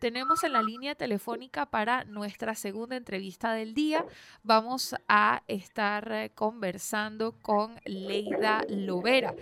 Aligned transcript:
tenemos 0.00 0.42
en 0.42 0.54
la 0.54 0.62
línea 0.62 0.96
telefónica 0.96 1.66
para 1.66 2.04
nuestra 2.04 2.54
segunda 2.54 2.96
entrevista 2.96 3.52
del 3.52 3.74
día. 3.74 4.04
Vamos 4.42 4.96
a 5.06 5.42
estar 5.46 6.32
conversando 6.34 7.36
con 7.42 7.76
Leida 7.84 8.64
Lovera. 8.68 9.34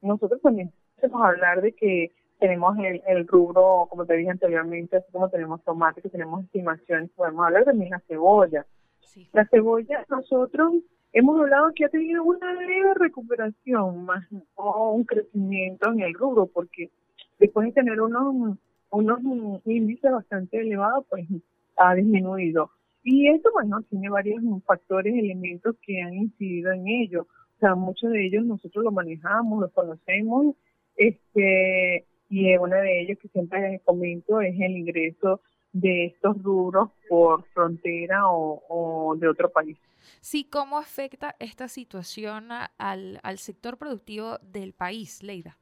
nosotros 0.00 0.42
también 0.42 0.72
podemos 0.96 1.22
hablar 1.22 1.62
de 1.62 1.72
que 1.72 2.10
tenemos 2.38 2.76
el, 2.78 3.26
rubro, 3.26 3.86
como 3.90 4.06
te 4.06 4.16
dije 4.16 4.30
anteriormente, 4.30 4.96
así 4.96 5.10
como 5.12 5.28
tenemos 5.28 5.62
tomate, 5.64 6.00
que 6.02 6.08
tenemos 6.08 6.44
estimaciones, 6.44 7.10
podemos 7.10 7.46
hablar 7.46 7.64
también 7.64 7.90
de 7.90 7.96
la 7.96 8.02
cebolla. 8.06 8.64
La 9.32 9.44
cebolla, 9.46 10.06
nosotros 10.08 10.74
hemos 11.12 11.40
hablado 11.40 11.72
que 11.74 11.84
ha 11.84 11.88
tenido 11.88 12.22
una 12.22 12.54
leve 12.54 12.94
recuperación, 12.94 14.04
más 14.04 14.24
o 14.54 14.92
un 14.92 15.04
crecimiento 15.04 15.90
en 15.92 16.00
el 16.00 16.14
rubro, 16.14 16.46
porque 16.46 16.90
después 17.38 17.66
de 17.66 17.72
tener 17.72 18.00
unos, 18.00 18.56
unos 18.90 19.20
índices 19.66 20.10
bastante 20.10 20.60
elevados, 20.60 21.06
pues 21.08 21.26
ha 21.76 21.94
disminuido. 21.94 22.70
Y 23.02 23.28
esto, 23.28 23.50
bueno, 23.52 23.82
tiene 23.88 24.10
varios 24.10 24.42
factores, 24.64 25.14
elementos 25.14 25.76
que 25.82 26.02
han 26.02 26.14
incidido 26.14 26.72
en 26.72 26.86
ello. 26.88 27.22
O 27.22 27.58
sea, 27.60 27.74
muchos 27.74 28.10
de 28.10 28.26
ellos 28.26 28.44
nosotros 28.44 28.84
los 28.84 28.92
manejamos, 28.92 29.60
los 29.60 29.72
conocemos, 29.72 30.54
este, 30.96 32.06
y 32.28 32.56
uno 32.56 32.76
de 32.76 33.02
ellos 33.02 33.18
que 33.20 33.28
siempre 33.28 33.80
comento 33.84 34.40
es 34.40 34.54
el 34.60 34.76
ingreso 34.76 35.40
de 35.72 36.06
estos 36.06 36.42
rubros 36.42 36.90
por 37.08 37.44
frontera 37.54 38.22
o, 38.28 39.16
de 39.18 39.28
otro 39.28 39.50
país. 39.50 39.78
Sí, 40.20 40.44
¿cómo 40.44 40.78
afecta 40.78 41.36
esta 41.38 41.68
situación 41.68 42.48
al, 42.50 43.20
al 43.22 43.38
sector 43.38 43.76
productivo 43.78 44.38
del 44.42 44.72
país, 44.72 45.22
Leida? 45.22 45.56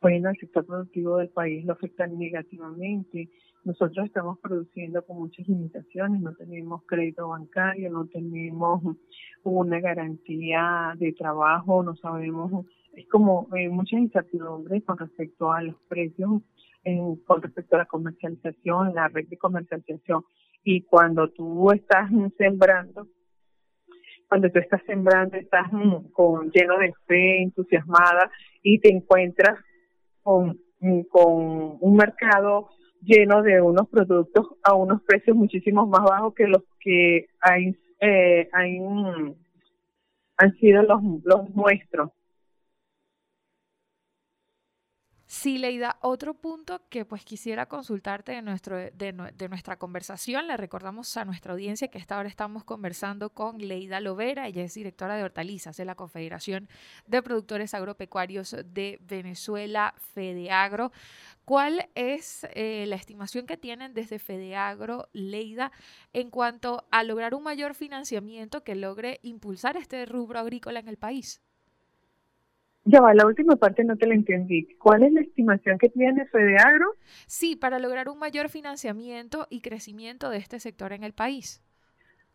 Bueno, 0.00 0.30
el 0.30 0.36
sector 0.36 0.64
productivo 0.64 1.16
del 1.16 1.28
país 1.30 1.64
lo 1.64 1.72
afecta 1.72 2.06
negativamente. 2.06 3.28
Nosotros 3.64 4.06
estamos 4.06 4.38
produciendo 4.38 5.04
con 5.04 5.18
muchas 5.18 5.48
limitaciones, 5.48 6.20
no 6.20 6.34
tenemos 6.34 6.82
crédito 6.86 7.28
bancario, 7.28 7.90
no 7.90 8.06
tenemos 8.06 8.96
una 9.42 9.80
garantía 9.80 10.94
de 10.98 11.12
trabajo, 11.12 11.82
no 11.82 11.96
sabemos, 11.96 12.66
es 12.94 13.08
como 13.08 13.48
eh, 13.56 13.68
muchas 13.68 14.00
incertidumbres 14.00 14.84
con 14.84 14.98
respecto 14.98 15.52
a 15.52 15.62
los 15.62 15.74
precios 15.88 16.42
con 17.26 17.42
respecto 17.42 17.76
a 17.76 17.80
la 17.80 17.86
comercialización, 17.86 18.94
la 18.94 19.08
red 19.08 19.26
de 19.28 19.36
comercialización. 19.36 20.24
Y 20.64 20.82
cuando 20.82 21.28
tú 21.28 21.70
estás 21.72 22.10
sembrando, 22.38 23.08
cuando 24.28 24.50
tú 24.50 24.58
estás 24.58 24.82
sembrando, 24.86 25.36
estás 25.36 25.70
mm, 25.72 26.12
con 26.12 26.50
lleno 26.50 26.78
de 26.78 26.94
fe, 27.06 27.42
entusiasmada 27.42 28.30
y 28.62 28.78
te 28.78 28.92
encuentras 28.92 29.58
con, 30.28 30.60
con 31.08 31.78
un 31.80 31.96
mercado 31.96 32.68
lleno 33.00 33.42
de 33.42 33.62
unos 33.62 33.88
productos 33.88 34.46
a 34.62 34.74
unos 34.74 35.00
precios 35.02 35.34
muchísimo 35.34 35.86
más 35.86 36.02
bajos 36.02 36.34
que 36.34 36.46
los 36.46 36.62
que 36.80 37.28
hay, 37.40 37.74
eh, 38.00 38.46
mm, 38.52 39.30
han 40.36 40.54
sido 40.58 40.82
los, 40.82 41.00
los 41.24 41.48
nuestros. 41.54 42.10
Sí, 45.40 45.56
Leida, 45.56 45.98
otro 46.00 46.34
punto 46.34 46.82
que 46.88 47.04
pues 47.04 47.24
quisiera 47.24 47.66
consultarte 47.66 48.32
de, 48.32 48.42
nuestro, 48.42 48.76
de, 48.76 49.48
nuestra 49.48 49.78
conversación, 49.78 50.48
le 50.48 50.56
recordamos 50.56 51.16
a 51.16 51.24
nuestra 51.24 51.52
audiencia 51.52 51.86
que 51.86 51.98
esta 51.98 52.18
hora 52.18 52.28
estamos 52.28 52.64
conversando 52.64 53.30
con 53.30 53.58
Leida 53.58 54.00
Lovera, 54.00 54.48
ella 54.48 54.64
es 54.64 54.74
directora 54.74 55.14
de 55.14 55.22
hortalizas 55.22 55.76
de 55.76 55.84
la 55.84 55.94
Confederación 55.94 56.68
de 57.06 57.22
Productores 57.22 57.72
Agropecuarios 57.72 58.56
de 58.66 58.98
Venezuela, 59.02 59.94
Fedeagro. 60.12 60.90
¿Cuál 61.44 61.88
es 61.94 62.44
eh, 62.54 62.86
la 62.88 62.96
estimación 62.96 63.46
que 63.46 63.56
tienen 63.56 63.94
desde 63.94 64.18
Fedeagro, 64.18 65.08
Leida, 65.12 65.70
en 66.12 66.30
cuanto 66.30 66.88
a 66.90 67.04
lograr 67.04 67.36
un 67.36 67.44
mayor 67.44 67.76
financiamiento 67.76 68.64
que 68.64 68.74
logre 68.74 69.20
impulsar 69.22 69.76
este 69.76 70.04
rubro 70.04 70.40
agrícola 70.40 70.80
en 70.80 70.88
el 70.88 70.96
país? 70.96 71.40
Ya 72.90 73.02
va, 73.02 73.12
la 73.12 73.26
última 73.26 73.54
parte 73.56 73.84
no 73.84 73.98
te 73.98 74.06
la 74.06 74.14
entendí. 74.14 74.66
¿Cuál 74.78 75.02
es 75.02 75.12
la 75.12 75.20
estimación 75.20 75.76
que 75.76 75.90
tiene 75.90 76.24
Fedeagro? 76.24 76.86
Sí, 77.26 77.54
para 77.54 77.78
lograr 77.78 78.08
un 78.08 78.18
mayor 78.18 78.48
financiamiento 78.48 79.46
y 79.50 79.60
crecimiento 79.60 80.30
de 80.30 80.38
este 80.38 80.58
sector 80.58 80.94
en 80.94 81.04
el 81.04 81.12
país. 81.12 81.62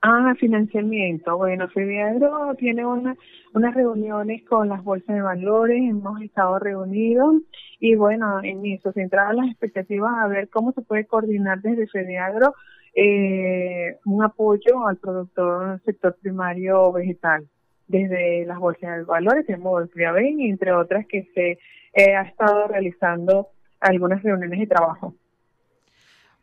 Ah, 0.04 0.36
financiamiento. 0.40 1.38
Bueno, 1.38 1.68
Fedeagro 1.70 2.54
tiene 2.60 2.86
una, 2.86 3.16
unas 3.56 3.74
reuniones 3.74 4.44
con 4.44 4.70
las 4.70 4.84
bolsas 4.84 5.16
de 5.16 5.24
valores, 5.24 5.82
hemos 5.90 6.22
estado 6.22 6.60
reunidos 6.60 7.42
y 7.80 7.96
bueno, 7.96 8.44
en 8.44 8.64
eso, 8.68 8.92
centradas 8.92 9.36
las 9.36 9.48
expectativas 9.48 10.14
a 10.20 10.28
ver 10.28 10.50
cómo 10.50 10.72
se 10.74 10.84
puede 10.84 11.08
coordinar 11.08 11.62
desde 11.62 11.88
Fedeagro 11.88 12.54
eh, 12.94 13.98
un 14.06 14.24
apoyo 14.24 14.86
al 14.88 14.98
productor 14.98 15.82
sector 15.84 16.16
primario 16.22 16.92
vegetal 16.92 17.48
desde 17.94 18.46
las 18.46 18.58
bolsas 18.58 18.98
de 18.98 19.04
valores, 19.04 19.46
tenemos 19.46 19.88
y 19.96 20.50
entre 20.50 20.72
otras 20.72 21.06
que 21.06 21.30
se 21.36 21.60
eh, 21.94 22.16
ha 22.16 22.24
estado 22.24 22.68
realizando 22.68 23.50
algunas 23.80 24.24
reuniones 24.24 24.60
de 24.60 24.68
trabajo. 24.68 25.14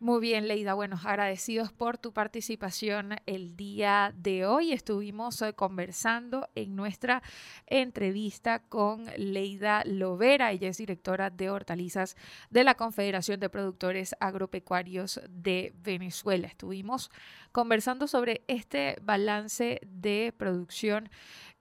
Muy 0.02 0.18
bien, 0.22 0.48
Leida. 0.48 0.72
Bueno, 0.72 0.98
agradecidos 1.04 1.72
por 1.72 1.98
tu 1.98 2.14
participación 2.14 3.16
el 3.26 3.54
día 3.54 4.14
de 4.16 4.46
hoy. 4.46 4.72
Estuvimos 4.72 5.42
eh, 5.42 5.52
conversando 5.52 6.48
en 6.54 6.74
nuestra 6.74 7.22
entrevista 7.66 8.60
con 8.60 9.04
Leida 9.18 9.82
Lovera. 9.84 10.52
Ella 10.52 10.68
es 10.68 10.78
directora 10.78 11.28
de 11.28 11.50
hortalizas 11.50 12.16
de 12.48 12.64
la 12.64 12.76
Confederación 12.76 13.40
de 13.40 13.50
Productores 13.50 14.16
Agropecuarios 14.20 15.20
de 15.28 15.74
Venezuela. 15.82 16.46
Estuvimos 16.46 17.10
conversando 17.52 18.06
sobre 18.06 18.42
este 18.46 18.96
balance 19.02 19.80
de 19.84 20.32
producción 20.34 21.10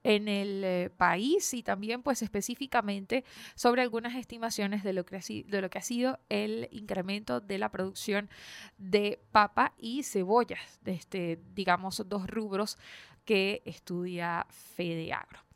en 0.02 0.28
el 0.28 0.64
eh, 0.64 0.90
país 0.96 1.52
y 1.54 1.62
también 1.62 2.02
pues 2.02 2.22
específicamente 2.22 3.24
sobre 3.54 3.82
algunas 3.82 4.14
estimaciones 4.14 4.82
de 4.82 4.92
lo, 4.92 5.04
que 5.04 5.16
ha, 5.16 5.20
lo 5.60 5.70
que 5.70 5.78
ha 5.78 5.82
sido 5.82 6.18
el 6.28 6.68
incremento 6.70 7.40
de 7.40 7.58
la 7.58 7.70
producción 7.70 8.30
de 8.78 9.20
papa 9.32 9.74
y 9.78 10.02
cebollas, 10.02 10.80
de 10.82 10.92
este, 10.92 11.38
digamos, 11.54 12.02
dos 12.08 12.26
rubros 12.26 12.78
que 13.24 13.62
estudia 13.64 14.46
Fede 14.50 15.12
Agro. 15.12 15.49